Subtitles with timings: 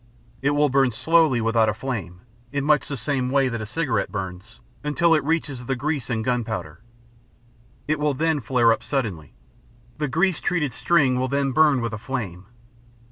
[0.41, 4.11] It will burn slowly without a flame (in much the same way that a cigarette
[4.11, 6.81] burns) until it reaches the grease and gunpowder;
[7.87, 9.35] it will then flare up suddenly.
[9.99, 12.47] The grease treated string will then burn with a flame.